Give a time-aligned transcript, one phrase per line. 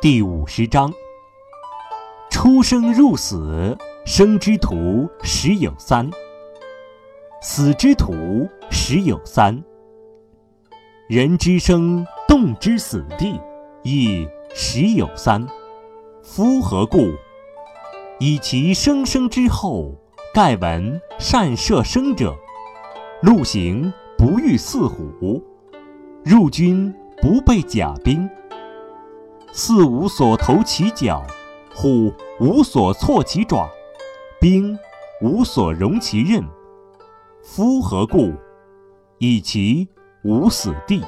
[0.00, 0.92] 第五十章：
[2.30, 6.10] 出生入死，生之徒十有三；
[7.42, 9.62] 死之徒十有三。
[11.08, 13.40] 人之生，动之死地，
[13.82, 15.46] 亦十有三。
[16.22, 17.12] 夫何故？
[18.18, 19.94] 以其生生之后，
[20.32, 22.34] 盖闻善射生者，
[23.22, 25.42] 陆行不遇四虎，
[26.24, 26.94] 入军
[27.24, 28.28] 不备甲兵，
[29.50, 31.26] 四无所投其脚，
[31.74, 33.66] 虎无所措其爪，
[34.38, 34.78] 兵
[35.22, 36.44] 无所容其刃。
[37.42, 38.34] 夫何故？
[39.16, 39.88] 以其
[40.22, 41.02] 无死地。